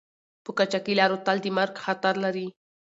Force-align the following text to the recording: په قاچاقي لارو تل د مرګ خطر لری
په 0.43 0.51
قاچاقي 0.57 0.93
لارو 0.99 1.17
تل 1.25 1.37
د 1.43 1.45
مرګ 1.57 1.75
خطر 1.85 2.13
لری 2.23 2.47